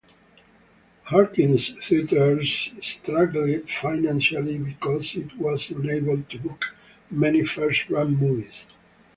Harkins 1.03 1.69
Theatres 1.79 2.71
struggled 2.81 3.69
financially 3.69 4.57
because 4.57 5.13
it 5.15 5.37
was 5.37 5.69
unable 5.69 6.23
to 6.23 6.39
book 6.39 6.75
many 7.11 7.45
first-run 7.45 8.15
movies. 8.17 8.63